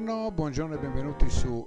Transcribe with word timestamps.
buongiorno, 0.00 0.30
buongiorno 0.30 0.74
e 0.76 0.78
benvenuti 0.78 1.28
su 1.28 1.66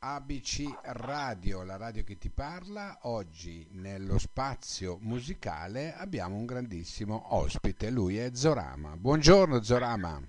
ABC 0.00 0.78
Radio, 0.82 1.64
la 1.64 1.78
radio 1.78 2.04
che 2.04 2.18
ti 2.18 2.28
parla. 2.28 2.98
Oggi 3.04 3.66
nello 3.70 4.18
spazio 4.18 4.98
musicale 5.00 5.94
abbiamo 5.94 6.36
un 6.36 6.44
grandissimo 6.44 7.34
ospite, 7.34 7.88
lui 7.88 8.18
è 8.18 8.28
Zorama. 8.34 8.96
Buongiorno 8.96 9.62
Zorama. 9.62 10.20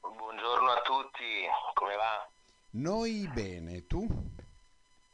Buongiorno 0.00 0.70
a 0.70 0.80
tutti, 0.82 1.46
come 1.72 1.94
va? 1.96 2.28
Noi 2.72 3.26
bene, 3.32 3.86
tu? 3.86 4.02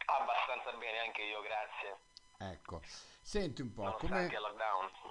Abbastanza 0.07 0.73
bene 0.77 0.99
anche 1.07 1.23
io, 1.23 1.41
grazie. 1.41 2.53
Ecco, 2.53 2.81
senti 3.25 3.63
un 3.63 3.73
po', 3.73 3.97
come, 3.99 4.31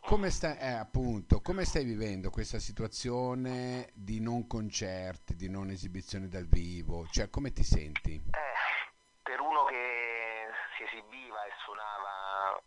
come 0.05 0.29
stai, 0.29 0.55
eh, 0.59 0.73
appunto, 0.73 1.41
come 1.41 1.65
stai 1.65 1.83
vivendo 1.83 2.29
questa 2.29 2.59
situazione 2.59 3.89
di 3.93 4.21
non 4.21 4.45
concerti, 4.45 5.35
di 5.35 5.49
non 5.49 5.71
esibizioni 5.71 6.29
dal 6.29 6.45
vivo? 6.45 7.07
Cioè, 7.07 7.31
come 7.31 7.51
ti 7.51 7.63
senti? 7.63 8.13
Eh, 8.13 8.93
per 9.23 9.41
uno 9.41 9.65
che 9.65 10.45
si 10.77 10.83
esibiva 10.83 11.43
e 11.43 11.51
suonava 11.65 12.61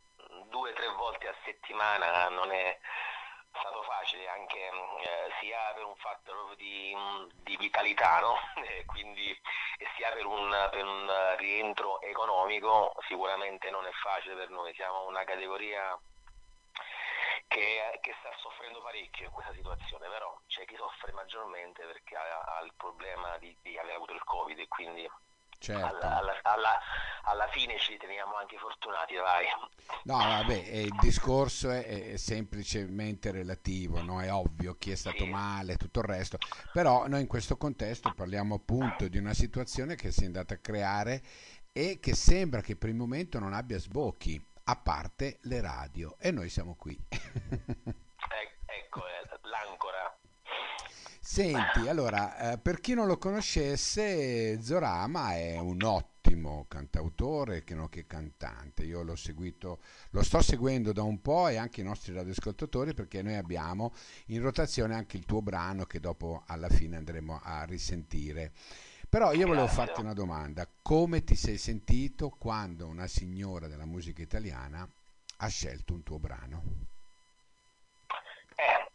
due 0.50 0.70
o 0.70 0.74
tre 0.74 0.88
volte 0.96 1.28
a 1.28 1.34
settimana 1.44 2.28
non 2.28 2.50
è 2.50 2.76
stato 3.58 3.82
facile 3.82 4.28
anche 4.28 4.58
eh, 4.58 5.30
sia 5.40 5.72
per 5.74 5.84
un 5.84 5.96
fatto 5.96 6.54
di, 6.56 6.94
di 7.42 7.56
vitalità, 7.56 8.20
no? 8.20 8.36
E 8.64 8.84
quindi 8.84 9.30
e 9.78 9.86
sia 9.96 10.10
per 10.12 10.24
un, 10.24 10.68
per 10.70 10.84
un 10.84 11.34
rientro 11.38 12.00
economico 12.00 12.94
sicuramente 13.06 13.70
non 13.70 13.86
è 13.86 13.92
facile 13.92 14.34
per 14.34 14.50
noi, 14.50 14.72
siamo 14.74 15.06
una 15.06 15.24
categoria 15.24 15.98
che, 17.48 17.98
che 18.00 18.14
sta 18.18 18.30
soffrendo 18.38 18.80
parecchio 18.82 19.26
in 19.26 19.30
questa 19.32 19.52
situazione, 19.52 20.08
però 20.08 20.36
c'è 20.46 20.64
chi 20.64 20.76
soffre 20.76 21.12
maggiormente 21.12 21.84
perché 21.84 22.16
ha, 22.16 22.40
ha 22.40 22.60
il 22.62 22.72
problema 22.76 23.36
di, 23.38 23.54
di 23.62 23.78
aver 23.78 23.96
avuto 23.96 24.12
il 24.12 24.24
Covid 24.24 24.58
e 24.58 24.68
quindi 24.68 25.08
Certo. 25.58 25.84
alla, 26.06 26.18
alla- 26.18 26.40
alla- 26.42 26.78
alla 27.28 27.48
fine 27.48 27.76
ci 27.78 27.92
riteniamo 27.92 28.36
anche 28.36 28.56
fortunati, 28.56 29.14
vai. 29.16 29.46
No, 30.04 30.16
vabbè, 30.16 30.62
eh, 30.68 30.82
il 30.82 30.96
discorso 31.00 31.70
è, 31.70 32.12
è 32.12 32.16
semplicemente 32.16 33.32
relativo, 33.32 34.00
no? 34.02 34.20
È 34.20 34.32
ovvio 34.32 34.76
chi 34.78 34.92
è 34.92 34.94
stato 34.94 35.24
Sì. 35.24 35.30
male 35.30 35.76
tutto 35.76 35.98
il 36.00 36.04
resto, 36.06 36.38
però 36.72 37.08
noi 37.08 37.22
in 37.22 37.26
questo 37.26 37.56
contesto 37.56 38.12
parliamo 38.14 38.54
appunto 38.54 39.08
di 39.08 39.18
una 39.18 39.34
situazione 39.34 39.96
che 39.96 40.12
si 40.12 40.22
è 40.22 40.26
andata 40.26 40.54
a 40.54 40.58
creare 40.58 41.20
e 41.72 41.98
che 42.00 42.14
sembra 42.14 42.60
che 42.60 42.76
per 42.76 42.88
il 42.90 42.94
momento 42.94 43.38
non 43.40 43.52
abbia 43.52 43.78
sbocchi, 43.78 44.40
a 44.68 44.76
parte 44.76 45.38
le 45.42 45.60
radio, 45.60 46.16
e 46.18 46.30
noi 46.30 46.48
siamo 46.48 46.74
qui. 46.76 46.96
E- 48.28 48.58
ecco, 48.66 49.06
eh. 49.06 49.35
Senti, 51.36 51.86
allora, 51.86 52.52
eh, 52.52 52.56
per 52.56 52.80
chi 52.80 52.94
non 52.94 53.06
lo 53.06 53.18
conoscesse, 53.18 54.58
Zorama 54.62 55.34
è 55.34 55.58
un 55.58 55.82
ottimo 55.82 56.64
cantautore 56.66 57.62
che 57.62 57.74
non 57.74 57.90
che 57.90 58.06
cantante. 58.06 58.84
Io 58.84 59.02
l'ho 59.02 59.16
seguito, 59.16 59.80
lo 60.12 60.22
sto 60.22 60.40
seguendo 60.40 60.94
da 60.94 61.02
un 61.02 61.20
po' 61.20 61.48
e 61.48 61.56
anche 61.56 61.82
i 61.82 61.84
nostri 61.84 62.14
radioascoltatori 62.14 62.94
perché 62.94 63.20
noi 63.20 63.34
abbiamo 63.34 63.92
in 64.28 64.40
rotazione 64.40 64.94
anche 64.94 65.18
il 65.18 65.26
tuo 65.26 65.42
brano 65.42 65.84
che 65.84 66.00
dopo 66.00 66.42
alla 66.46 66.70
fine 66.70 66.96
andremo 66.96 67.38
a 67.42 67.64
risentire. 67.64 68.52
Però 69.06 69.34
io 69.34 69.46
volevo 69.46 69.66
farti 69.66 70.00
una 70.00 70.14
domanda, 70.14 70.66
come 70.80 71.22
ti 71.22 71.34
sei 71.36 71.58
sentito 71.58 72.30
quando 72.30 72.86
una 72.86 73.06
signora 73.06 73.68
della 73.68 73.84
musica 73.84 74.22
italiana 74.22 74.88
ha 75.36 75.48
scelto 75.48 75.92
un 75.92 76.02
tuo 76.02 76.18
brano? 76.18 76.62
Eh, 78.56 78.85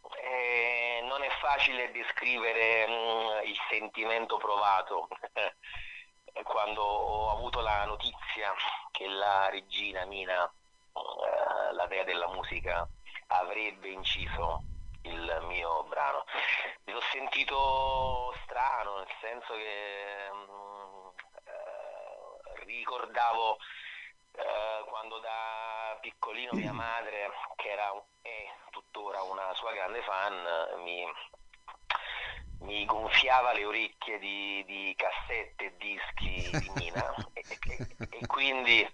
facile 1.42 1.90
descrivere 1.90 2.86
mm, 2.86 3.48
il 3.48 3.56
sentimento 3.68 4.36
provato 4.36 5.08
quando 6.44 6.80
ho 6.80 7.30
avuto 7.32 7.60
la 7.60 7.84
notizia 7.84 8.54
che 8.92 9.08
la 9.08 9.50
regina 9.50 10.04
Mina, 10.04 10.44
eh, 10.44 11.72
la 11.74 11.86
dea 11.86 12.04
della 12.04 12.28
musica, 12.28 12.88
avrebbe 13.26 13.88
inciso 13.88 14.62
il 15.02 15.44
mio 15.48 15.82
brano. 15.84 16.24
Mi 16.84 16.92
sono 16.92 17.04
sentito 17.10 18.32
strano, 18.44 18.98
nel 18.98 19.14
senso 19.20 19.54
che 19.54 20.30
mm, 20.32 21.08
eh, 21.44 22.64
ricordavo 22.66 23.56
eh, 24.36 24.84
quando 24.86 25.18
da 25.18 25.98
piccolino 26.00 26.52
mia 26.52 26.72
madre, 26.72 27.32
che 27.56 27.68
era 27.68 27.92
è 28.22 28.48
tuttora 28.92 29.22
una 29.22 29.52
sua 29.54 29.72
grande 29.72 30.02
fan, 30.02 30.82
mi, 30.84 31.04
mi 32.60 32.84
gonfiava 32.84 33.52
le 33.52 33.64
orecchie 33.64 34.18
di, 34.18 34.62
di 34.66 34.94
cassette 34.96 35.64
e 35.64 35.76
dischi 35.78 36.56
di 36.58 36.70
Mina 36.76 37.02
e, 37.32 37.44
e- 37.48 37.96
e 38.10 38.26
quindi 38.26 38.86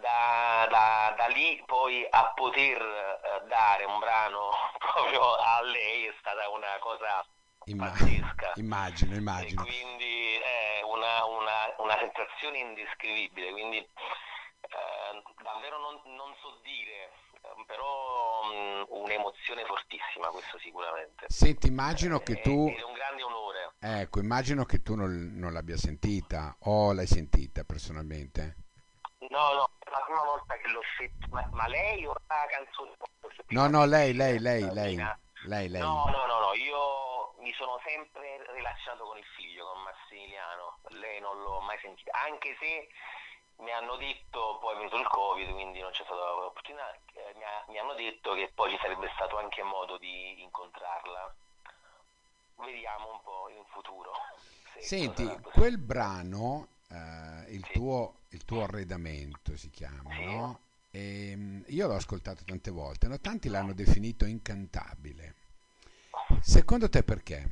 da, 0.00 0.66
da- 0.70 1.14
da 1.16 1.26
lì 1.28 1.62
poi 1.66 2.06
a 2.08 2.32
poter 2.34 2.80
eh, 2.82 3.46
dare 3.48 3.84
un 3.84 3.98
brano 3.98 4.50
proprio 4.78 5.34
a 5.36 5.62
lei 5.62 6.06
è 6.06 6.14
stata 6.20 6.48
una 6.50 6.76
cosa 6.80 7.24
Imma- 7.64 7.88
pazzesca. 7.90 8.52
immagino, 8.56 9.14
E 9.14 9.18
immagino. 9.18 9.62
quindi 9.62 10.36
è 10.36 10.82
una, 10.84 11.24
una- 11.24 11.74
una 11.78 11.96
sensazione 11.98 12.58
indescrivibile, 12.58 13.52
quindi 13.52 13.88
eh, 14.72 15.22
davvero 15.42 15.78
non, 15.78 16.00
non 16.16 16.34
so 16.40 16.58
dire, 16.62 17.12
eh, 17.42 17.64
però 17.66 18.42
mh, 18.44 18.86
un'emozione 18.88 19.64
fortissima 19.64 20.28
questo 20.28 20.58
sicuramente. 20.58 21.26
Senti, 21.28 21.66
immagino 21.68 22.20
che 22.20 22.32
Eh, 22.32 22.40
tu... 22.40 22.68
Ed 22.68 22.78
è 22.78 22.84
un 22.84 22.94
grande 22.94 23.22
onore. 23.22 23.72
Ecco, 23.80 24.20
immagino 24.20 24.64
che 24.64 24.82
tu 24.82 24.94
non, 24.94 25.32
non 25.34 25.52
l'abbia 25.52 25.76
sentita 25.76 26.56
o 26.66 26.92
l'hai 26.92 27.06
sentita 27.06 27.64
personalmente. 27.64 28.56
No, 29.30 29.52
no, 29.54 29.70
è 29.78 29.90
la 29.90 30.02
prima 30.04 30.22
volta 30.24 30.56
che 30.56 30.68
l'ho 30.68 30.82
sentito, 30.96 31.28
ma, 31.30 31.48
ma 31.52 31.66
lei 31.68 32.04
o 32.06 32.12
la 32.12 32.46
canzone? 32.48 32.96
No, 33.48 33.68
no, 33.68 33.84
lei, 33.84 34.14
lei, 34.14 34.38
lei, 34.38 34.62
lei, 34.72 34.96
lei, 35.46 35.68
lei. 35.68 35.80
No, 35.80 36.04
no, 36.06 36.26
no, 36.26 36.38
no, 36.40 36.54
io 36.54 37.34
mi 37.38 37.52
sono 37.54 37.80
sempre 37.84 38.44
relazionato 38.52 39.04
con 39.04 39.18
il 39.18 39.24
figlio, 39.36 39.66
con 39.66 39.82
Massimiliano, 39.82 40.78
lei 41.00 41.20
non 41.20 41.40
l'ho 41.40 41.60
mai 41.60 41.78
sentita, 41.80 42.12
anche 42.12 42.56
se 42.60 42.88
mi 43.62 43.70
hanno 43.70 43.96
detto, 43.96 44.58
poi 44.60 44.74
è 44.74 44.76
venuto 44.76 44.96
il 44.98 45.06
Covid, 45.06 45.50
quindi 45.52 45.80
non 45.80 45.90
c'è 45.92 46.02
stata 46.04 46.34
l'opportunità, 46.34 46.92
eh, 47.14 47.32
mi, 47.36 47.44
ha- 47.44 47.64
mi 47.68 47.78
hanno 47.78 47.94
detto 47.94 48.34
che 48.34 48.50
poi 48.54 48.70
ci 48.70 48.78
sarebbe 48.80 49.10
stato 49.14 49.38
anche 49.38 49.62
modo 49.62 49.96
di 49.98 50.42
incontrarla. 50.42 51.34
Vediamo 52.56 53.12
un 53.12 53.20
po' 53.22 53.48
in 53.48 53.64
futuro. 53.66 54.12
se 54.74 54.82
Senti, 54.82 55.26
quel 55.52 55.78
brano, 55.78 56.68
eh, 56.88 57.52
il 57.52 57.64
Sì. 57.66 57.72
tuo, 57.72 58.14
il 58.30 58.44
tuo 58.44 58.62
arredamento 58.64 59.56
si 59.56 59.70
chiama, 59.70 60.14
Sì. 60.14 60.24
no? 60.24 60.60
Ehm, 60.90 61.64
io 61.68 61.86
l'ho 61.86 61.94
ascoltato 61.94 62.44
tante 62.44 62.70
volte, 62.70 63.06
no? 63.08 63.18
Tanti 63.18 63.48
l'hanno 63.48 63.72
definito 63.72 64.24
incantabile. 64.24 65.36
Secondo 66.40 66.88
te 66.88 67.02
perché? 67.02 67.50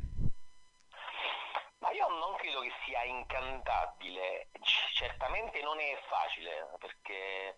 Ma 1.78 1.90
io 1.92 2.08
non 2.08 2.34
credo 2.36 2.60
che 2.60 2.70
sia 3.00 3.04
incantabile, 3.04 4.48
certamente 4.94 5.60
non 5.62 5.78
è 5.80 5.98
facile 6.08 6.68
perché 6.78 7.56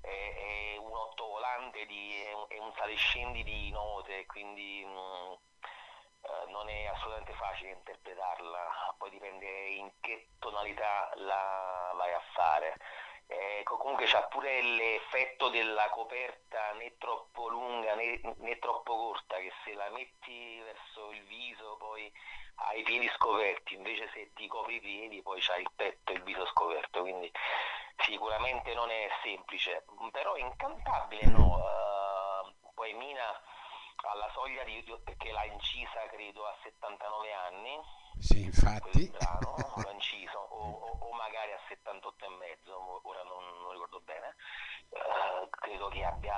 è, 0.00 0.74
è 0.74 0.76
un 0.76 0.94
ottovolante, 0.94 1.86
di, 1.86 2.22
è, 2.22 2.32
un, 2.32 2.44
è 2.48 2.58
un 2.58 2.72
salescendi 2.76 3.42
di 3.42 3.70
note, 3.70 4.26
quindi 4.26 4.84
mh, 4.84 5.38
eh, 6.22 6.50
non 6.50 6.68
è 6.68 6.86
assolutamente 6.86 7.32
facile 7.34 7.70
interpretarla, 7.70 8.94
poi 8.98 9.10
dipende 9.10 9.46
in 9.68 9.90
che 10.00 10.28
tonalità 10.38 11.10
la 11.16 11.92
vai 11.96 12.12
a 12.12 12.22
fare. 12.32 12.76
Eh, 13.26 13.62
co- 13.64 13.76
comunque 13.78 14.06
c'ha 14.06 14.22
pure 14.24 14.60
l'effetto 14.62 15.48
della 15.48 15.88
coperta 15.90 16.72
né 16.72 16.96
troppo 16.98 17.48
lunga 17.48 17.94
né, 17.94 18.20
né 18.38 18.58
troppo 18.58 18.94
corta, 18.96 19.36
che 19.38 19.52
se 19.64 19.72
la 19.74 19.88
metti 19.90 20.60
verso 20.60 21.10
il 21.12 21.22
viso 21.24 21.76
poi 21.78 22.12
hai 22.56 22.80
i 22.80 22.82
piedi 22.82 23.08
scoperti, 23.16 23.74
invece 23.74 24.08
se 24.12 24.32
ti 24.34 24.46
copri 24.46 24.76
i 24.76 24.80
piedi 24.80 25.22
poi 25.22 25.40
c'hai 25.40 25.62
il 25.62 25.70
petto 25.74 26.12
e 26.12 26.16
il 26.16 26.22
viso 26.22 26.44
scoperto, 26.46 27.00
quindi 27.00 27.30
sicuramente 28.04 28.74
non 28.74 28.90
è 28.90 29.08
semplice, 29.22 29.84
però 30.10 30.36
incantabile 30.36 31.26
no. 31.26 31.58
Eh, 31.58 32.70
poi 32.74 32.92
Mina 32.94 33.40
alla 34.04 34.28
soglia 34.34 34.64
di, 34.64 34.82
di- 34.82 34.98
perché 35.04 35.30
l'ha 35.32 35.44
incisa 35.44 36.06
credo 36.10 36.44
a 36.46 36.54
79 36.62 37.32
anni, 37.32 37.80
Sì, 38.18 38.42
infatti. 38.44 39.08
brano, 39.10 39.80
l'ha 39.84 39.92
inciso, 39.92 40.38
o, 40.38 40.70
o- 40.70 40.98
o 41.08 41.12
magari 41.14 41.52
a 41.52 41.60
78 41.68 42.24
e 42.24 42.28
mezzo, 42.30 42.80
mo- 42.80 43.00
ora 43.04 43.22
non, 43.22 43.44
non 43.60 43.72
ricordo 43.72 44.00
bene, 44.00 44.34
Eh, 44.90 45.48
credo 45.50 45.88
che 45.88 46.04
abbia 46.04 46.34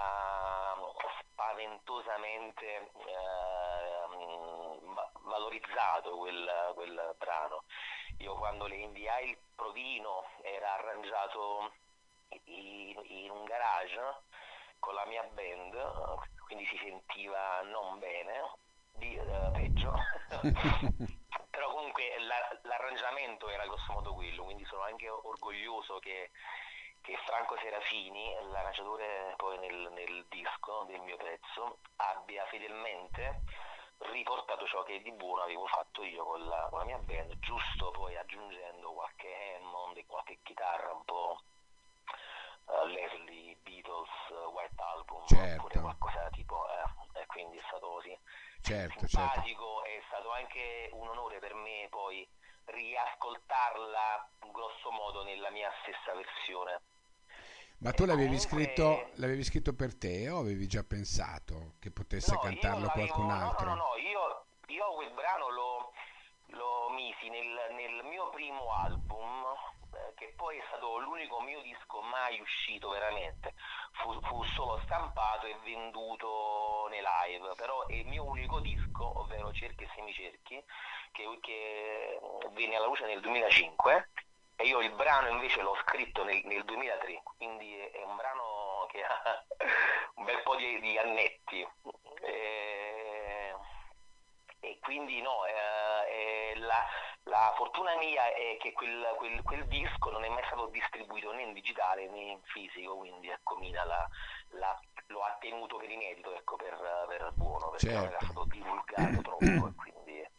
spaventosamente 1.33 2.91
ehm, 3.07 4.95
va- 4.95 5.11
valorizzato 5.94 6.17
quel, 6.17 6.73
quel 6.75 7.14
brano. 7.19 7.64
Io 8.19 8.35
quando 8.35 8.67
le 8.67 8.76
inviai 8.76 9.31
il 9.31 9.38
provino 9.55 10.25
era 10.43 10.75
arrangiato 10.75 11.73
in, 12.44 13.00
in 13.05 13.31
un 13.31 13.44
garage 13.44 14.23
con 14.79 14.94
la 14.94 15.05
mia 15.06 15.23
band, 15.23 15.76
quindi 16.46 16.67
si 16.67 16.76
sentiva 16.79 17.62
non 17.62 17.99
bene, 17.99 18.56
di- 18.93 19.17
eh, 19.17 19.50
peggio. 19.52 19.94
però 21.50 21.70
comunque 21.70 22.19
la, 22.20 22.37
l'arrangiamento 22.62 23.49
era 23.49 23.67
grosso 23.67 23.93
modo 23.93 24.14
quello, 24.14 24.44
quindi 24.44 24.64
sono 24.64 24.82
anche 24.82 25.08
orgoglioso 25.08 25.99
che, 25.99 26.31
che 27.00 27.17
Franco 27.26 27.56
Serafini, 27.58 28.35
l'arrangiatore 28.50 29.35
poi 29.37 29.58
nel, 29.58 29.91
nel 29.93 30.26
disco 30.29 30.85
del 30.85 31.00
mio 31.00 31.17
pezzo, 31.17 31.79
abbia 31.96 32.44
fedelmente 32.46 33.43
riportato 33.99 34.67
ciò 34.67 34.82
che 34.82 35.00
di 35.02 35.12
buono 35.12 35.43
avevo 35.43 35.67
fatto 35.67 36.02
io 36.02 36.25
con 36.25 36.44
la, 36.46 36.67
con 36.70 36.79
la 36.81 36.85
mia 36.85 36.99
band, 36.99 37.38
giusto 37.38 37.91
poi 37.91 38.17
aggiungendo 38.17 38.93
qualche 38.93 39.56
Hammond 39.56 39.96
e 39.96 40.06
qualche 40.06 40.38
chitarra 40.43 40.93
un 40.93 41.05
po' 41.05 41.41
uh, 42.67 42.87
Leslie, 42.87 43.56
Beatles, 43.62 44.11
White 44.52 44.82
Album, 44.82 45.26
certo. 45.26 45.61
oppure 45.61 45.81
qualcosa 45.81 46.29
tipo, 46.31 46.64
eh, 46.69 47.20
e 47.20 47.26
quindi 47.26 47.58
è 47.58 47.62
stato 47.69 47.88
così 47.88 48.19
certo, 48.61 49.06
simpatico, 49.06 49.82
certo. 49.82 49.85
è 49.85 50.02
stato 50.06 50.32
anche 50.32 50.88
un 50.93 51.08
onore 51.08 51.38
per 51.38 51.55
me 51.55 51.87
poi 51.91 52.26
riascoltarla 52.64 54.29
grosso 54.50 54.91
modo 54.91 55.23
nella 55.23 55.50
mia 55.50 55.70
stessa 55.82 56.14
versione. 56.14 56.82
Ma 57.85 57.93
tu 57.93 58.07
l'avevi, 58.07 58.39
scritto, 58.39 59.11
l'avevi 59.17 59.45
scritto 59.45 59.75
per 59.75 59.95
te 59.95 60.31
o 60.31 60.39
avevi 60.39 60.67
già 60.67 60.83
pensato 60.83 61.75
che 61.79 61.91
potesse 61.91 62.33
no, 62.33 62.39
cantarlo 62.39 62.89
qualcun 62.89 63.31
altro? 63.31 63.69
No, 63.69 63.75
no, 63.75 63.83
no, 63.83 63.97
io, 63.97 64.47
io 64.73 64.95
quel 64.95 65.13
brano 65.13 65.51
lo, 65.51 65.93
lo 66.57 66.89
misi 66.97 67.29
nel, 67.29 67.45
nel, 67.77 68.03
mio 68.09 68.31
primo 68.31 68.73
album, 68.73 69.45
eh, 69.93 70.15
che 70.17 70.33
poi 70.35 70.57
è 70.57 70.63
stato 70.69 70.97
l'unico 70.97 71.43
mio 71.43 71.61
disco 71.61 72.01
mai 72.01 72.41
uscito 72.41 72.89
veramente. 72.89 73.53
Fu, 74.01 74.19
fu, 74.23 74.43
solo 74.57 74.81
stampato 74.85 75.45
e 75.45 75.55
venduto 75.63 76.89
nei 76.89 77.03
live, 77.05 77.53
però 77.55 77.87
è 77.87 77.97
il 77.97 78.07
mio 78.07 78.25
unico 78.25 78.61
disco, 78.61 79.21
ovvero 79.21 79.53
Cerchi 79.53 79.85
e 79.85 79.91
Semicerchi, 79.95 80.65
che, 81.13 81.39
che 81.43 82.19
venne 82.55 82.77
alla 82.77 82.87
luce 82.87 83.05
nel 83.05 83.21
2005 83.21 84.09
e 84.56 84.65
io 84.65 84.81
il 84.81 84.93
brano 84.93 85.29
invece 85.29 85.62
l'ho 85.62 85.77
scritto 85.83 86.23
nel, 86.23 86.41
nel 86.45 86.65
2003, 86.65 87.23
quindi 87.37 87.77
è, 87.77 87.91
è, 87.91 88.05
un 88.05 88.17
brano 88.17 88.87
che 88.89 89.03
ha 89.03 89.45
un 90.17 90.25
bel 90.25 90.43
po' 90.43 90.55
di, 90.56 90.81
di 90.81 90.97
annetti. 90.97 91.67
E, 92.21 93.55
e, 94.61 94.79
quindi 94.81 95.21
no, 95.21 95.45
eh, 95.45 96.55
la, 96.56 96.85
la, 97.25 97.53
fortuna 97.56 97.97
mia 97.97 98.33
è 98.33 98.56
che 98.61 98.73
quel, 98.73 99.15
quel, 99.17 99.43
quel, 99.43 99.67
disco 99.67 100.11
non 100.11 100.25
è 100.25 100.29
mai 100.29 100.45
stato 100.45 100.67
distribuito 100.67 101.33
né 101.33 101.43
in 101.43 101.53
digitale 101.53 102.09
né 102.09 102.21
in 102.21 102.41
fisico, 102.45 102.97
quindi 102.97 103.29
ecco 103.29 103.56
Mina 103.56 103.85
la, 103.85 104.09
la, 104.51 104.81
lo 105.09 105.23
ha 105.25 105.37
tenuto 105.41 105.77
per 105.77 105.91
inedito 105.91 106.33
ecco, 106.35 106.56
per, 106.56 106.79
per 107.09 107.33
buono, 107.35 107.71
perché 107.71 107.87
certo. 107.87 108.01
non 108.01 108.09
era 108.09 108.21
stato 108.21 108.45
divulgato 108.45 109.21
troppo. 109.21 109.73
Quindi, 109.77 110.21
eh. 110.21 110.31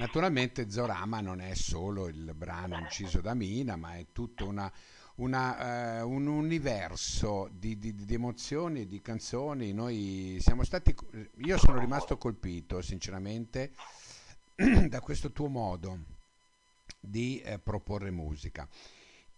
Naturalmente 0.00 0.70
Zorama 0.70 1.20
non 1.20 1.42
è 1.42 1.52
solo 1.52 2.08
il 2.08 2.32
brano 2.34 2.78
inciso 2.78 3.20
da 3.20 3.34
Mina, 3.34 3.76
ma 3.76 3.96
è 3.96 4.06
tutto 4.12 4.46
una, 4.46 4.72
una, 5.16 6.02
uh, 6.02 6.10
un 6.10 6.26
universo 6.26 7.50
di, 7.52 7.78
di, 7.78 7.94
di, 7.94 8.14
emozioni, 8.14 8.86
di 8.86 9.02
canzoni. 9.02 9.74
Noi 9.74 10.38
siamo 10.40 10.64
stati, 10.64 10.96
io 11.44 11.58
sono 11.58 11.78
rimasto 11.78 12.16
colpito 12.16 12.80
sinceramente 12.80 13.74
da 14.88 15.00
questo 15.00 15.32
tuo 15.32 15.48
modo 15.48 15.98
di 16.98 17.38
eh, 17.42 17.58
proporre 17.58 18.10
musica. 18.10 18.66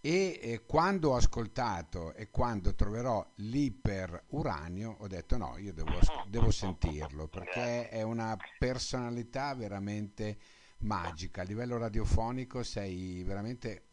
E 0.04 0.40
eh, 0.42 0.64
quando 0.66 1.10
ho 1.10 1.14
ascoltato 1.14 2.12
e 2.14 2.28
quando 2.28 2.74
troverò 2.74 3.24
l'iper 3.36 4.24
uranio 4.30 4.96
ho 4.98 5.06
detto 5.06 5.36
no, 5.36 5.56
io 5.58 5.72
devo, 5.72 5.96
devo 6.26 6.50
sentirlo 6.50 7.28
perché 7.28 7.88
è 7.88 8.02
una 8.02 8.36
personalità 8.58 9.54
veramente 9.54 10.38
magica. 10.78 11.42
A 11.42 11.44
livello 11.44 11.78
radiofonico 11.78 12.64
sei 12.64 13.22
veramente 13.22 13.84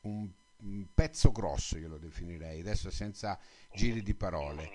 un, 0.00 0.28
pezzo 0.92 1.30
grosso, 1.30 1.78
io 1.78 1.88
lo 1.88 1.98
definirei, 1.98 2.58
adesso 2.58 2.90
senza 2.90 3.38
giri 3.72 4.02
di 4.02 4.14
parole. 4.16 4.68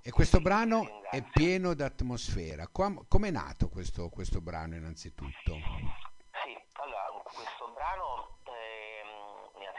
E 0.00 0.10
questo 0.12 0.40
brano 0.40 1.02
è 1.10 1.22
pieno 1.22 1.74
d'atmosfera. 1.74 2.68
Com- 2.68 3.04
com'è 3.06 3.30
nato 3.30 3.68
questo, 3.68 4.08
questo 4.08 4.40
brano 4.40 4.76
innanzitutto? 4.76 5.52
Sì, 5.52 6.56
allora, 6.72 7.04
questo 7.22 7.70
brano 7.74 8.38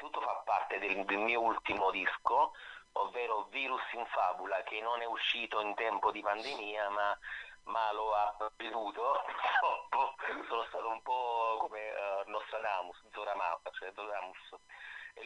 innanzitutto 0.01 0.21
fa 0.21 0.41
parte 0.43 0.79
del, 0.79 1.05
del 1.05 1.19
mio 1.19 1.41
ultimo 1.41 1.91
disco, 1.91 2.53
ovvero 2.93 3.47
Virus 3.51 3.81
in 3.93 4.05
Fabula, 4.07 4.63
che 4.63 4.81
non 4.81 5.01
è 5.01 5.05
uscito 5.05 5.61
in 5.61 5.75
tempo 5.75 6.11
di 6.11 6.21
pandemia, 6.21 6.89
ma, 6.89 7.17
ma 7.65 7.91
lo 7.93 8.13
ha 8.15 8.35
veduto. 8.55 9.21
Sono 10.49 10.65
stato 10.69 10.89
un 10.89 11.01
po' 11.03 11.57
come 11.59 11.91
uh, 11.91 12.29
Nostradamus, 12.29 12.97
Zoramapa, 13.11 13.69
cioè 13.71 13.91
Zoramus. 13.93 14.49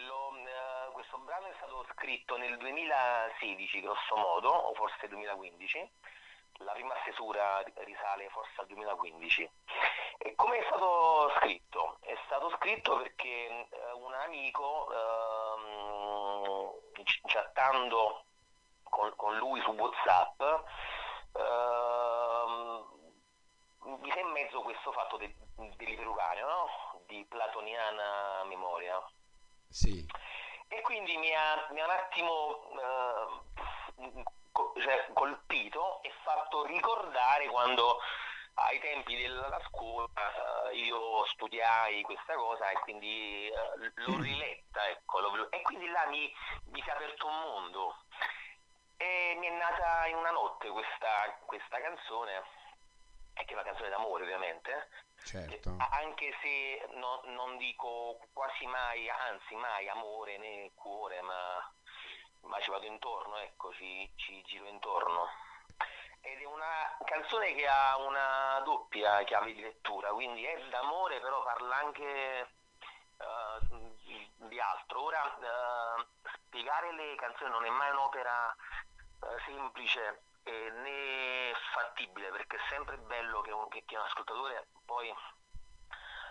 Lo, 0.07 0.30
uh, 0.30 0.92
questo 0.92 1.18
brano 1.19 1.48
è 1.48 1.54
stato 1.56 1.86
scritto 1.94 2.36
nel 2.38 2.57
2016, 2.57 3.81
grosso 3.81 4.16
modo, 4.18 4.50
o 4.50 4.74
forse 4.74 5.07
2015 5.07 5.89
la 6.60 6.74
prima 6.74 6.94
stesura 7.02 7.62
risale 7.84 8.30
forse 8.30 8.62
al 8.62 8.68
2015. 8.68 9.50
E 10.18 10.36
come 10.36 10.60
è 10.60 10.63
stato 10.66 11.31
scritto? 11.38 11.98
È 12.00 12.16
stato 12.25 12.50
scritto 12.57 12.98
perché 12.98 13.28
eh, 13.28 13.92
un 13.94 14.13
amico, 14.13 14.88
ehm, 14.92 16.72
chattando 17.25 18.24
con, 18.84 19.13
con, 19.16 19.38
lui 19.38 19.60
su 19.62 19.72
Whatsapp, 19.72 20.42
ehm, 21.34 22.86
mi 24.01 24.12
si 24.12 24.18
è 24.18 24.22
in 24.22 24.31
mezzo 24.31 24.62
questo 24.62 24.92
fatto 24.92 25.18
de, 25.18 25.36
dell'iperuranio, 25.75 26.48
no? 26.48 26.68
di 27.06 27.25
platoniana 27.25 28.44
memoria. 28.46 29.00
Sì. 29.69 30.06
E 30.68 30.81
quindi 30.81 31.18
mi 31.18 31.34
ha, 31.34 31.68
mi 31.72 31.81
ha 31.81 31.86
un 31.86 31.92
attimo... 31.92 32.69
Eh, 33.98 34.24
cioè, 34.81 35.07
colpito 35.13 36.02
e 36.04 36.12
fatto 36.24 36.66
ricordare 36.66 37.48
quando 37.48 38.00
ai 38.56 38.80
tempi 38.80 39.16
della 39.18 39.60
scuola 39.68 40.07
uh, 40.07 40.74
io 40.74 41.25
studiai 41.25 42.02
questa 42.04 42.36
cosa 42.36 42.69
e 42.69 42.80
quindi 42.80 43.52
uh, 43.52 43.92
l'ho 43.96 44.22
riletta 44.22 44.88
ecco, 44.90 45.19
l'ho, 45.19 45.52
e 45.52 45.62
quindi 45.62 45.88
là 45.89 46.06
mi, 46.08 46.34
mi, 46.72 46.82
si 46.82 46.89
è 46.89 46.94
aperto 46.94 47.27
un 47.27 47.39
mondo. 47.39 47.96
E 48.98 49.36
mi 49.39 49.48
è 49.48 49.51
nata 49.51 50.08
in 50.08 50.15
una 50.15 50.32
notte 50.32 50.70
questa, 50.70 51.38
questa 51.46 51.82
canzone 51.82 52.44
che 53.34 53.44
è 53.46 53.53
una 53.53 53.63
canzone 53.63 53.89
d'amore 53.89 54.24
ovviamente. 54.24 54.89
Certo. 55.25 55.75
anche 55.89 56.36
se 56.41 56.88
no, 56.94 57.22
non 57.25 57.58
dico 57.58 58.20
quasi 58.32 58.68
mai 58.68 59.10
anzi 59.10 59.56
mai 59.56 59.89
amore 59.89 60.38
né 60.38 60.72
cuore 60.75 61.20
ma 61.22 61.74
vado 62.75 62.86
intorno, 62.88 63.38
ecco, 63.38 63.74
ci, 63.74 64.12
ci 64.15 64.41
giro 64.44 64.65
intorno. 64.65 65.27
Ed 66.22 66.41
è 66.41 66.46
una 66.46 66.98
canzone 67.05 67.53
che 67.53 67.67
ha 67.67 67.98
una 67.98 68.60
doppia 68.63 69.24
chiave 69.24 69.53
di 69.53 69.62
lettura, 69.62 70.10
quindi 70.10 70.44
è 70.44 70.60
d'amore, 70.67 71.20
però 71.22 71.41
parla 71.44 71.75
anche 71.77 72.50
uh, 73.17 74.48
di 74.48 74.60
altro. 74.60 75.03
Ora, 75.03 75.24
uh, 75.24 76.05
spiegare 76.48 76.91
le 76.94 77.15
canzoni 77.15 77.51
non 77.51 77.65
è 77.65 77.70
mai 77.70 77.91
un'opera 77.91 78.55
uh, 79.20 79.39
semplice 79.46 80.24
né 80.44 81.53
fattibile, 81.74 82.29
perché 82.29 82.58
è 82.58 82.70
sempre 82.70 82.98
bello 82.98 83.41
che 83.41 83.51
un, 83.51 83.67
che, 83.70 83.84
che 83.86 83.98
un 83.98 84.03
ascoltatore 84.03 84.67
poi 84.86 85.13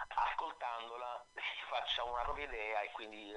ascoltandola 0.09 1.25
si 1.35 1.63
faccia 1.69 2.05
una 2.05 2.23
propria 2.23 2.45
idea 2.45 2.81
e 2.83 2.91
quindi 2.93 3.33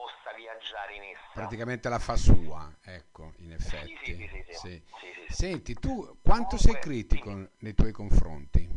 possa 0.00 0.32
viaggiare 0.34 0.94
in 0.94 1.02
essa. 1.02 1.30
Praticamente 1.34 1.88
la 1.88 1.98
fa 1.98 2.16
sua, 2.16 2.72
ecco, 2.82 3.32
in 3.38 3.52
effetti. 3.52 3.98
Sì, 4.02 4.28
sì, 4.28 4.44
sì, 4.46 4.82
sì, 5.28 5.32
Senti, 5.32 5.74
tu 5.74 6.18
quanto 6.22 6.56
Comunque, 6.56 6.58
sei 6.58 6.78
critico 6.78 7.48
nei 7.58 7.74
tuoi 7.74 7.92
confronti? 7.92 8.68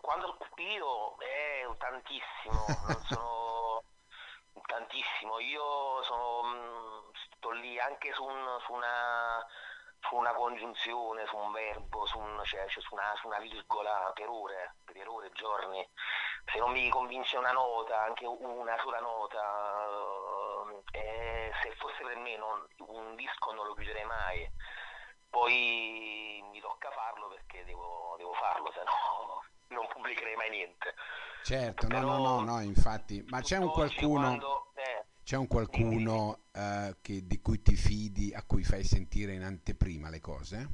Quando 0.00 0.36
io, 0.56 1.18
eh, 1.20 1.68
tantissimo, 1.76 2.64
non 2.86 3.04
sono 3.04 3.82
tantissimo, 4.66 5.38
io 5.40 6.02
sono, 6.04 6.42
mm, 6.44 7.10
sto 7.36 7.50
lì 7.50 7.78
anche 7.78 8.12
su, 8.14 8.24
un, 8.24 8.58
su 8.64 8.72
una 8.72 9.46
su 10.04 10.16
una 10.16 10.32
congiunzione, 10.32 11.26
su 11.26 11.36
un 11.36 11.52
verbo, 11.52 12.06
su, 12.06 12.18
un, 12.18 12.40
cioè, 12.44 12.66
cioè 12.68 12.82
su, 12.82 12.92
una, 12.92 13.14
su, 13.20 13.28
una, 13.28 13.38
virgola 13.38 14.10
per 14.14 14.28
ore, 14.28 14.74
per 14.84 15.08
ore, 15.08 15.30
giorni. 15.32 15.88
Se 16.44 16.58
non 16.58 16.72
mi 16.72 16.88
convince 16.88 17.36
una 17.36 17.52
nota, 17.52 18.04
anche 18.04 18.26
una 18.26 18.76
sola 18.82 19.00
nota, 19.00 19.40
eh, 20.92 21.50
se 21.62 21.74
fosse 21.76 22.02
per 22.02 22.16
me 22.16 22.36
non, 22.36 22.66
un 22.88 23.14
disco 23.16 23.52
non 23.52 23.66
lo 23.66 23.74
chiuderei 23.74 24.04
mai. 24.04 24.50
Poi 25.30 26.44
mi 26.50 26.60
tocca 26.60 26.90
farlo 26.90 27.28
perché 27.28 27.64
devo, 27.64 28.14
devo 28.18 28.34
farlo, 28.34 28.70
se 28.72 28.82
no 28.84 29.42
non 29.74 29.86
pubblicherei 29.88 30.36
mai 30.36 30.50
niente. 30.50 30.94
Certo, 31.42 31.86
Però, 31.86 32.00
no, 32.00 32.16
no, 32.16 32.40
no, 32.40 32.52
no, 32.52 32.60
infatti, 32.60 33.24
ma 33.28 33.40
c'è 33.40 33.56
un 33.56 33.70
qualcuno... 33.70 34.20
Quando, 34.20 34.72
eh, 34.74 35.04
c'è 35.24 35.36
un 35.36 35.46
qualcuno 35.46 36.46
uh, 36.52 36.96
che, 37.00 37.26
di 37.26 37.40
cui 37.40 37.62
ti 37.62 37.74
fidi, 37.74 38.32
a 38.34 38.42
cui 38.44 38.64
fai 38.64 38.84
sentire 38.84 39.32
in 39.32 39.42
anteprima 39.42 40.10
le 40.10 40.20
cose? 40.20 40.68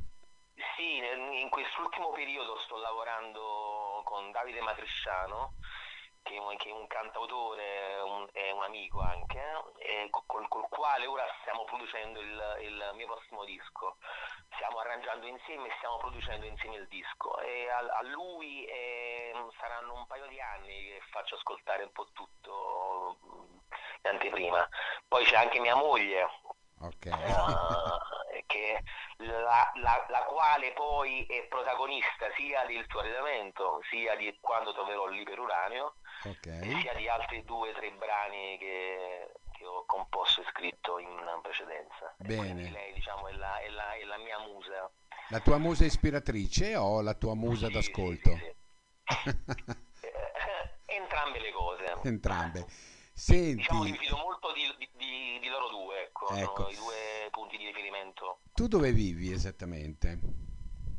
Sì, 0.76 0.96
in 0.96 1.48
quest'ultimo 1.50 2.10
periodo 2.12 2.58
sto 2.64 2.78
lavorando 2.78 3.77
con 4.08 4.30
Davide 4.30 4.62
Matrisciano, 4.62 5.52
che 6.22 6.34
è 6.34 6.72
un 6.72 6.86
cantautore 6.86 8.00
un, 8.00 8.26
è 8.32 8.50
un 8.50 8.62
amico 8.62 9.00
anche, 9.00 9.40
col, 10.24 10.48
col, 10.48 10.66
quale 10.70 11.06
ora 11.06 11.24
stiamo 11.42 11.64
producendo 11.64 12.18
il, 12.20 12.56
il, 12.62 12.90
mio 12.94 13.06
prossimo 13.06 13.44
disco. 13.44 13.96
Stiamo 14.54 14.78
arrangiando 14.78 15.26
insieme 15.26 15.68
e 15.68 15.74
stiamo 15.76 15.98
producendo 15.98 16.46
insieme 16.46 16.76
il 16.76 16.88
disco. 16.88 17.38
E 17.40 17.68
a, 17.68 17.78
a 17.78 18.02
lui 18.04 18.64
eh, 18.64 19.34
saranno 19.60 19.92
un 19.92 20.06
paio 20.06 20.26
di 20.28 20.40
anni 20.40 20.86
che 20.86 21.02
faccio 21.10 21.34
ascoltare 21.36 21.82
un 21.84 21.92
po' 21.92 22.08
tutto 22.12 23.18
in 24.02 24.10
anteprima. 24.10 24.66
Poi 25.06 25.24
c'è 25.24 25.36
anche 25.36 25.60
mia 25.60 25.76
moglie. 25.76 26.26
Okay. 26.80 27.12
Uh, 27.12 28.42
che 28.46 28.82
la, 29.18 29.72
la, 29.74 30.06
la, 30.08 30.24
quale 30.28 30.72
poi 30.72 31.24
è 31.26 31.46
protagonista 31.48 32.26
sia 32.36 32.64
del 32.66 32.86
tuo 32.86 33.00
arredamento 33.00 33.80
sia 33.90 34.14
di 34.14 34.36
quando 34.40 34.72
troverò 34.72 35.08
l'iperuranio 35.08 35.96
okay. 36.24 36.80
sia 36.80 36.94
di 36.94 37.08
altri 37.08 37.44
due 37.44 37.70
o 37.70 37.74
tre 37.74 37.90
brani 37.92 38.56
che, 38.58 39.32
che, 39.50 39.66
ho 39.66 39.84
composto 39.86 40.42
e 40.42 40.44
scritto 40.50 40.98
in 40.98 41.08
precedenza. 41.42 42.14
Bene. 42.18 42.70
lei 42.70 42.92
diciamo 42.92 43.26
è 43.28 43.32
la, 43.32 43.58
è, 43.58 43.68
la, 43.70 43.94
è 43.94 44.04
la, 44.04 44.18
mia 44.18 44.38
musa. 44.38 44.88
La 45.30 45.40
tua 45.40 45.58
musa 45.58 45.84
ispiratrice 45.84 46.76
o 46.76 47.00
la 47.02 47.14
tua 47.14 47.34
musa 47.34 47.66
sì, 47.66 47.72
d'ascolto? 47.72 48.36
Sì, 48.36 48.54
sì, 50.00 50.06
Entrambe 50.86 51.40
le 51.40 51.52
cose. 51.52 51.96
Entrambe. 52.04 52.66
Senti... 53.18 53.56
Diciamo 53.56 53.82
che 53.82 53.90
mi 53.90 53.98
fido 53.98 54.16
molto 54.16 54.52
di, 54.52 54.88
di, 54.96 55.38
di, 55.40 55.48
loro 55.48 55.68
due, 55.70 56.02
ecco, 56.04 56.28
ecco. 56.28 56.68
i 56.68 56.76
due 56.76 57.28
punti 57.32 57.56
di 57.56 57.66
riferimento. 57.66 58.38
Tu 58.54 58.68
dove 58.68 58.92
vivi 58.92 59.32
esattamente? 59.32 60.20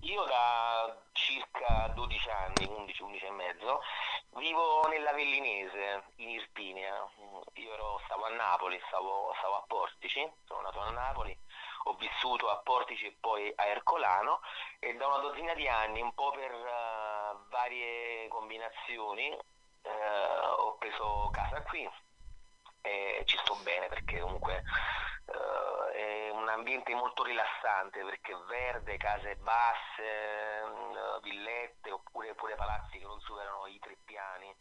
Io 0.02 0.24
da 0.26 1.02
circa 1.14 1.88
12 1.96 2.30
anni, 2.30 2.66
11, 2.68 3.04
11 3.04 3.26
e 3.26 3.32
mezzo, 3.32 3.82
vivo 4.36 4.86
nell'Avellinese, 4.90 6.04
in 6.18 6.30
Irpinia. 6.32 7.10
Io 7.54 7.74
ero, 7.74 8.02
stavo 8.04 8.26
a 8.26 8.36
Napoli, 8.36 8.78
stavo, 8.88 9.34
stavo, 9.38 9.56
a 9.56 9.64
Portici, 9.66 10.30
sono 10.44 10.60
nato 10.60 10.82
a 10.82 10.90
Napoli, 10.90 11.36
ho 11.86 11.94
vissuto 11.94 12.50
a 12.50 12.58
Portici 12.58 13.06
e 13.06 13.16
poi 13.18 13.50
a 13.56 13.66
Ercolano 13.68 14.42
e 14.80 14.94
da 14.96 15.08
una 15.08 15.20
dozzina 15.20 15.54
di 15.54 15.70
anni, 15.70 16.02
un 16.02 16.14
po' 16.14 16.32
per 16.32 16.52
uh, 16.52 17.50
varie 17.50 18.28
combinazioni, 18.28 19.32
uh, 19.32 20.62
ho 20.64 20.76
preso 20.76 21.30
casa 21.32 21.62
qui 21.62 21.90
e 22.82 23.24
ci 23.26 23.38
sto 23.38 23.56
bene 23.64 23.88
perché 23.88 24.20
comunque 24.20 24.64
uh, 25.26 25.92
è 25.92 26.30
un 26.32 26.48
ambiente 26.48 26.94
molto 26.94 27.24
rilassante 27.24 28.04
perché 28.04 28.34
è 28.34 28.38
verde, 28.48 28.98
case 28.98 29.36
basse, 29.38 30.62
uh, 30.64 31.20
villette 31.22 31.92
oppure 31.92 32.34
pure 32.36 32.56
palazzi 32.56 32.98
che 32.98 33.06
non 33.06 33.20
superano 33.20 33.68
i 33.68 33.80
tre 33.80 33.98
piani. 34.06 34.56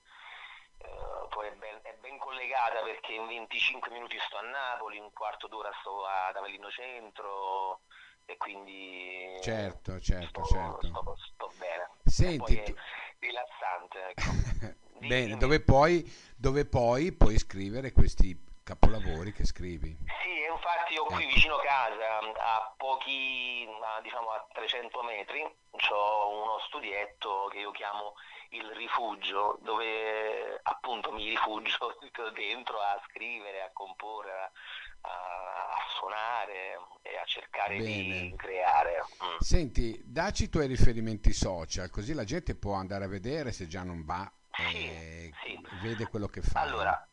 Uh, 0.79 1.27
poi 1.29 1.49
è 1.49 1.53
ben, 1.55 1.81
è 1.83 1.95
ben, 2.01 2.19
collegata 2.19 2.83
perché 2.83 3.13
in 3.13 3.27
25 3.27 3.91
minuti 3.91 4.17
sto 4.21 4.39
a 4.39 4.43
Napoli, 4.43 4.99
un 4.99 5.13
quarto 5.13 5.49
d'ora 5.49 5.71
sto 5.81 6.05
ad 6.07 6.37
Avellino 6.37 6.71
Centro 6.71 7.81
e 8.25 8.37
quindi 8.37 9.39
certo, 9.41 9.99
certo, 9.99 10.45
sto, 10.45 10.55
certo. 10.55 10.87
Sto, 10.87 11.17
sto 11.17 11.53
bene. 11.59 11.91
Senti, 12.05 12.63
tu... 12.63 12.75
rilassante. 13.19 14.09
Ecco. 14.09 14.77
Bene, 15.07 15.37
dove 15.37 15.61
poi, 15.61 16.05
dove 16.37 16.65
poi 16.65 17.13
puoi 17.13 17.39
scrivere 17.39 17.93
questi 17.93 18.37
capolavori 18.69 19.33
che 19.33 19.47
scrivi. 19.47 19.97
Sì, 20.05 20.45
infatti 20.53 20.93
io 20.93 21.05
qui 21.05 21.25
ecco. 21.25 21.33
vicino 21.33 21.57
casa, 21.57 22.19
a 22.19 22.75
pochi, 22.77 23.67
a, 23.83 24.01
diciamo 24.03 24.29
a 24.29 24.47
300 24.53 25.03
metri, 25.03 25.41
ho 25.41 26.43
uno 26.43 26.59
studietto 26.67 27.49
che 27.51 27.61
io 27.61 27.71
chiamo 27.71 28.13
il 28.51 28.67
rifugio, 28.77 29.59
dove 29.63 30.61
appunto 30.65 31.13
mi 31.13 31.29
rifugio 31.29 31.97
dentro 32.35 32.79
a 32.79 33.01
scrivere, 33.09 33.63
a 33.63 33.71
comporre, 33.73 34.33
a, 34.33 35.11
a 35.11 35.87
suonare 35.99 36.79
e 37.03 37.17
a 37.17 37.25
cercare 37.25 37.79
Bene. 37.79 38.21
di 38.21 38.35
creare. 38.37 39.03
Mm. 39.25 39.39
Senti, 39.39 39.99
dacci 40.05 40.45
i 40.45 40.49
tuoi 40.51 40.67
riferimenti 40.67 41.33
social, 41.33 41.89
così 41.89 42.13
la 42.13 42.25
gente 42.25 42.55
può 42.55 42.75
andare 42.75 43.05
a 43.05 43.09
vedere 43.09 43.53
se 43.53 43.67
già 43.67 43.83
non 43.83 44.05
va 44.05 44.31
sì, 44.67 45.35
sì. 45.43 45.69
vede 45.83 46.09
quello 46.09 46.27
che 46.27 46.43
fa. 46.43 46.61
Allora, 46.61 47.09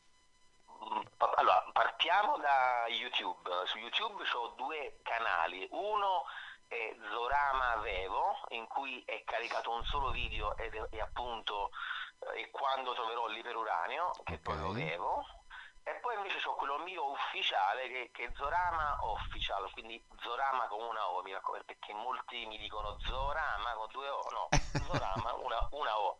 mm, 0.67 1.01
allora, 1.35 1.65
partiamo 1.71 2.37
da 2.37 2.85
YouTube. 2.87 3.49
Su 3.65 3.77
YouTube 3.77 4.23
ho 4.33 4.47
due 4.57 4.99
canali. 5.03 5.67
Uno 5.71 6.23
è 6.67 6.95
Zorama 7.09 7.77
Vevo, 7.77 8.39
in 8.49 8.67
cui 8.67 9.03
è 9.05 9.23
caricato 9.23 9.71
un 9.71 9.83
solo 9.85 10.11
video 10.11 10.57
ed 10.57 10.73
è, 10.73 10.89
è 10.89 10.99
appunto 10.99 11.69
eh, 12.19 12.41
è 12.41 12.49
quando 12.49 12.93
troverò 12.93 13.27
l'iperuranio, 13.27 14.11
che 14.11 14.19
okay. 14.21 14.37
poi 14.39 14.59
lo 14.59 14.71
vevo. 14.71 15.25
E 15.87 15.93
poi 16.01 16.15
invece 16.15 16.41
ho 16.47 16.55
quello 16.55 16.79
mio 16.79 17.11
ufficiale 17.11 17.87
che, 17.87 18.09
che, 18.11 18.23
è 18.23 18.31
Zorama 18.33 18.97
Official, 19.01 19.69
quindi 19.71 20.03
Zorama 20.19 20.65
con 20.65 20.81
una 20.81 21.07
O, 21.09 21.21
mi 21.21 21.31
raccomando, 21.31 21.67
perché 21.67 21.93
molti 21.93 22.43
mi 22.47 22.57
dicono 22.57 22.97
Zorama 23.01 23.71
con 23.73 23.87
due 23.91 24.09
O, 24.09 24.23
no, 24.31 24.47
Zorama 24.89 25.33
una, 25.33 25.67
una 25.69 25.99
O 25.99 26.17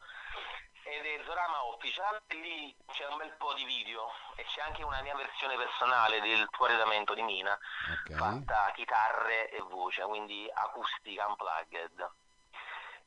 ed 0.85 1.03
è 1.03 1.23
Zorama 1.25 1.65
Official, 1.65 2.21
lì 2.27 2.75
c'è 2.91 3.07
un 3.07 3.17
bel 3.17 3.33
po' 3.37 3.53
di 3.53 3.65
video 3.65 4.07
e 4.35 4.43
c'è 4.43 4.61
anche 4.61 4.83
una 4.83 5.01
mia 5.01 5.15
versione 5.15 5.55
personale 5.55 6.21
del 6.21 6.47
tuo 6.51 6.65
arredamento 6.65 7.15
di 7.15 7.23
Mina, 7.23 7.57
okay. 8.03 8.15
fatta 8.15 8.71
chitarre 8.75 9.49
e 9.49 9.61
voce, 9.61 10.03
quindi 10.03 10.47
acustica 10.53 11.25
unplugged. 11.25 12.11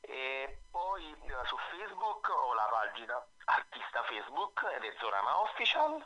E 0.01 0.59
poi 0.69 1.09
eh, 1.09 1.45
su 1.45 1.57
Facebook 1.69 2.29
ho 2.29 2.53
la 2.53 2.67
pagina 2.69 3.25
artista 3.45 4.03
Facebook 4.03 4.61
ed 4.75 4.83
è 4.83 4.95
Zorama 4.99 5.39
Official. 5.39 6.05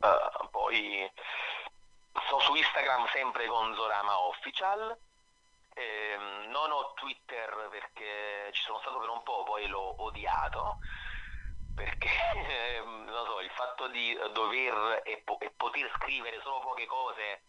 Uh, 0.00 0.48
poi 0.50 1.12
sto 2.24 2.38
su 2.40 2.54
Instagram 2.54 3.06
sempre 3.08 3.46
con 3.48 3.74
Zorama 3.74 4.18
Official 4.20 4.96
eh, 5.78 6.16
non 6.48 6.70
ho 6.70 6.92
Twitter 6.94 7.68
perché 7.70 8.50
ci 8.52 8.62
sono 8.62 8.80
stato 8.80 8.98
per 8.98 9.08
un 9.08 9.22
po', 9.22 9.44
poi 9.44 9.66
l'ho 9.66 10.02
odiato 10.02 10.78
perché 11.78 12.08
eh, 12.34 12.82
non 12.84 13.24
so, 13.26 13.40
il 13.40 13.50
fatto 13.50 13.86
di 13.86 14.18
dover 14.32 15.02
e, 15.04 15.22
po- 15.24 15.38
e, 15.38 15.52
poter 15.56 15.88
scrivere 15.94 16.40
solo 16.42 16.58
poche 16.58 16.86
cose 16.86 17.42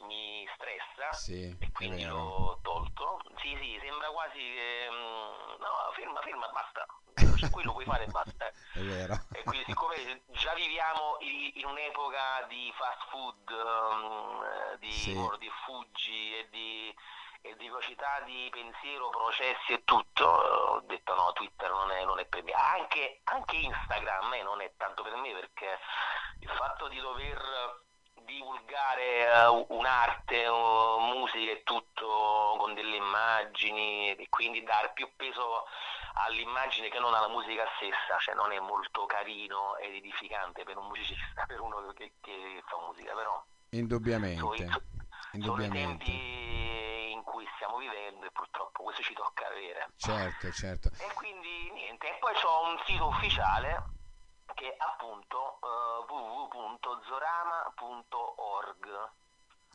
mi 0.00 0.46
stressa 0.54 1.10
sì, 1.12 1.56
e 1.58 1.72
quindi 1.72 2.04
l'ho 2.04 2.58
tolto. 2.62 3.20
Sì, 3.38 3.56
sì, 3.60 3.78
sembra 3.80 4.08
quasi 4.08 4.38
che 4.38 4.88
mm, 4.90 5.58
no, 5.58 5.92
ferma, 5.94 6.20
ferma, 6.20 6.48
basta. 6.48 6.86
Cioè, 7.36 7.50
qui 7.50 7.64
lo 7.64 7.72
puoi 7.72 7.84
fare 7.84 8.04
e 8.04 8.06
basta. 8.08 8.46
È 8.72 8.80
vero. 8.80 9.18
E 9.32 9.42
quindi 9.42 9.64
siccome 9.66 10.22
già 10.26 10.52
viviamo 10.54 11.16
in 11.20 11.64
un'epoca 11.64 12.44
di 12.48 12.72
fast 12.76 13.08
food, 13.08 13.48
um, 13.50 14.76
di 14.78 14.92
sì. 14.92 15.12
e 15.12 15.50
fuggi 15.64 16.36
e 16.36 16.48
di 16.50 16.94
e 17.46 17.56
di 17.56 17.66
velocità 17.66 18.20
di 18.24 18.48
pensiero, 18.50 19.10
processi 19.10 19.72
e 19.72 19.84
tutto, 19.84 20.24
ho 20.24 20.80
detto 20.80 21.14
no, 21.14 21.32
Twitter 21.32 21.70
non 21.70 21.90
è, 21.90 22.04
non 22.04 22.18
è 22.18 22.24
per 22.26 22.42
me. 22.42 22.52
Anche, 22.52 23.20
anche 23.24 23.56
Instagram 23.56 24.34
eh, 24.34 24.42
non 24.42 24.60
è 24.60 24.72
tanto 24.76 25.02
per 25.02 25.14
me 25.16 25.32
perché 25.32 25.78
il 26.40 26.50
fatto 26.50 26.88
di 26.88 26.98
dover 26.98 27.84
divulgare 28.26 29.46
uh, 29.46 29.66
un'arte, 29.68 30.46
uh, 30.46 30.98
musica 30.98 31.52
e 31.52 31.62
tutto 31.62 32.56
con 32.58 32.74
delle 32.74 32.96
immagini 32.96 34.14
e 34.14 34.26
quindi 34.28 34.62
dare 34.64 34.90
più 34.92 35.08
peso 35.16 35.64
all'immagine 36.14 36.88
che 36.88 36.98
non 36.98 37.14
alla 37.14 37.28
musica 37.28 37.64
stessa, 37.76 38.18
cioè 38.18 38.34
non 38.34 38.52
è 38.52 38.58
molto 38.58 39.06
carino 39.06 39.76
ed 39.76 39.94
edificante 39.94 40.64
per 40.64 40.76
un 40.76 40.86
musicista, 40.86 41.44
per 41.46 41.60
uno 41.60 41.92
che, 41.94 42.12
che 42.20 42.62
fa 42.66 42.78
musica, 42.86 43.14
però 43.14 43.42
indubbiamente, 43.70 44.38
sono, 44.38 44.54
indubbiamente. 45.32 45.40
sono 45.40 45.64
i 45.64 45.70
tempi 45.70 47.10
in 47.12 47.22
cui 47.36 47.46
stiamo 47.56 47.76
vivendo 47.76 48.24
e 48.24 48.30
purtroppo 48.30 48.84
questo 48.84 49.02
ci 49.02 49.12
tocca 49.12 49.46
avere. 49.46 49.90
Certo, 49.98 50.50
certo. 50.52 50.90
E 50.96 51.12
quindi 51.12 51.70
niente, 51.72 52.08
e 52.08 52.16
poi 52.18 52.32
ho 52.42 52.70
un 52.70 52.80
sito 52.86 53.08
ufficiale 53.08 53.84
che 54.54 54.72
è 54.72 54.76
appunto 54.78 55.58
uh, 55.60 56.02
www.zorama.org. 56.10 59.10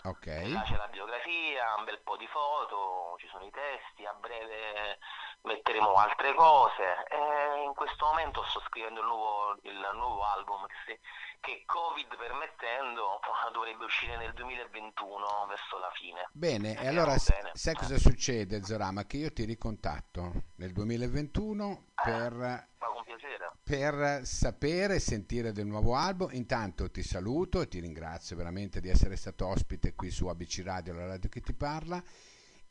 Ok. 0.06 0.26
Là 0.26 0.64
c'è 0.64 0.76
la 0.76 0.88
biografia, 0.88 1.76
un 1.78 1.84
bel 1.84 2.00
po' 2.00 2.18
di 2.18 2.26
foto, 2.26 3.16
ci 3.20 3.28
sono 3.28 3.46
i 3.46 3.52
testi, 3.52 4.08
a 4.08 4.14
breve 4.14 4.98
metteremo 5.44 5.94
altre 5.94 6.34
cose. 6.36 7.06
E 7.10 7.64
in 7.64 7.74
questo 7.74 8.06
momento 8.06 8.44
sto 8.46 8.62
scrivendo 8.68 9.02
il 9.02 9.06
nuovo, 9.06 9.58
il 9.64 9.90
nuovo 9.94 10.24
album 10.24 10.66
che, 10.86 11.00
che 11.40 11.64
Covid 11.66 12.16
permettendo 12.18 13.20
dovrebbe 13.52 13.86
uscire 13.86 14.18
nel 14.18 14.34
2021 14.34 15.46
verso 15.48 15.78
la 15.80 15.92
fine. 15.94 16.30
Bene, 16.32 16.80
e 16.80 16.88
allora 16.88 17.16
bene. 17.16 17.52
sai 17.54 17.76
cosa 17.76 17.98
succede 17.98 18.64
Zorama? 18.64 19.06
Che 19.06 19.18
io 19.18 19.32
ti 19.32 19.46
ricontatto 19.46 20.32
nel 20.58 20.72
2021 20.72 21.86
per... 22.04 22.34
Eh, 22.34 22.70
piacere. 23.22 23.52
Per 23.64 24.26
sapere 24.26 24.96
e 24.96 25.00
sentire 25.00 25.52
del 25.52 25.66
nuovo 25.66 25.96
album, 25.96 26.30
intanto 26.34 26.90
ti 26.90 27.04
saluto 27.04 27.62
e 27.62 27.68
ti 27.68 27.80
ringrazio 27.80 28.36
veramente 28.36 28.82
di 28.82 28.90
essere 28.90 29.16
stato 29.16 29.48
ospite 29.48 29.94
qui 29.94 30.10
su 30.10 30.28
ABC 30.28 30.62
Radio, 30.64 30.94
la 30.94 31.08
radio 31.08 31.30
che 31.30 31.42
ti 31.42 31.54
parla. 31.54 32.02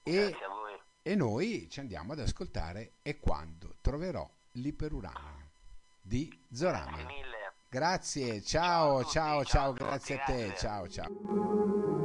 E, 0.03 0.13
Grazie 0.13 0.45
a 0.45 0.49
voi 0.49 0.60
e 1.03 1.15
noi 1.15 1.69
ci 1.71 1.81
andiamo 1.81 2.13
ad 2.13 2.21
ascoltare 2.21 2.95
E 3.03 3.19
quando 3.19 3.77
troverò 3.81 4.29
l'iperuranio 4.53 5.51
di 6.01 6.47
Zorama. 6.53 7.07
Grazie 7.69 8.43
ciao, 8.43 9.05
Ciao 9.05 9.45
ciao, 9.45 9.73
grazie 9.73 10.21
a 10.21 10.25
te, 10.25 10.55
ciao, 10.57 10.89
ciao. 10.89 12.00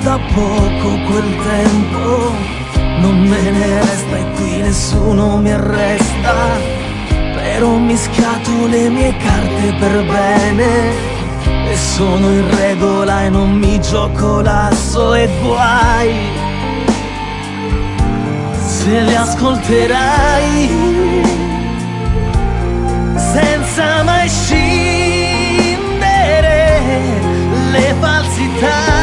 da 0.00 0.18
poco 0.34 0.98
quel 1.06 1.36
tempo. 1.52 2.32
Non 3.00 3.18
me 3.20 3.50
ne 3.50 3.80
resta 3.80 4.16
e 4.16 4.30
qui 4.36 4.60
nessuno 4.60 5.38
mi 5.38 5.50
arresta. 5.52 6.34
Però 7.34 7.68
ho 7.68 7.78
mischiato 7.78 8.66
le 8.66 8.88
mie 8.88 9.16
carte 9.16 9.74
per 9.78 10.04
bene. 10.04 11.06
E 11.70 11.76
sono 11.76 12.30
in 12.30 12.56
regola 12.56 13.24
e 13.24 13.28
non 13.30 13.52
mi 13.52 13.80
gioco 13.80 14.40
l'asso. 14.40 15.14
E 15.14 15.28
guai 15.42 16.14
se 18.66 19.00
le 19.00 19.16
ascolterai. 19.16 20.70
Senza 23.32 24.02
mai 24.02 24.28
scindere 24.28 25.60
le 27.72 27.94
falsità. 28.00 28.97